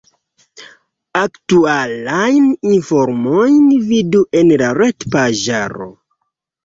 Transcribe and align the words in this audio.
Aktualajn 1.19 2.47
informojn 2.77 3.69
vidu 3.91 4.25
en 4.41 4.53
la 4.63 4.75
retpaĝaro. 4.79 5.89